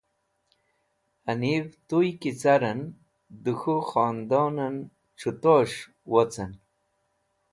[1.25, 2.81] Hanives̃h Tuyki Caren,
[3.43, 4.75] De k̃hu Zodbuden
[5.19, 5.79] C̃huto es̃h
[6.11, 6.51] Wocen